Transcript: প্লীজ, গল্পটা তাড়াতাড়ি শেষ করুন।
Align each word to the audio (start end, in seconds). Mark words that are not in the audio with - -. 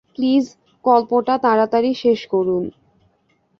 প্লীজ, 0.15 0.45
গল্পটা 0.85 1.35
তাড়াতাড়ি 1.37 1.91
শেষ 1.93 2.19
করুন। 2.27 2.63